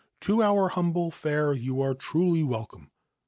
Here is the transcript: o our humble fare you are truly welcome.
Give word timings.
o 0.27 0.41
our 0.41 0.69
humble 0.69 1.11
fare 1.11 1.53
you 1.53 1.79
are 1.79 1.93
truly 1.93 2.41
welcome. 2.43 2.89